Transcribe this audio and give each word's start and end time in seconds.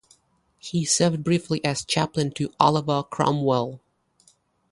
He 0.57 0.83
served 0.83 1.23
briefly 1.23 1.63
as 1.63 1.85
chaplain 1.85 2.31
to 2.31 2.51
Oliver 2.59 3.03
Cromwell. 3.03 3.81